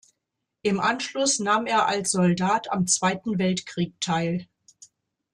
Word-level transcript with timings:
Im 0.63 0.79
Anschluss 0.79 1.37
nahm 1.37 1.67
er 1.67 1.85
als 1.85 2.09
Soldat 2.09 2.71
am 2.71 2.87
Zweiten 2.87 3.37
Weltkrieg 3.37 3.93
teil. 4.01 4.47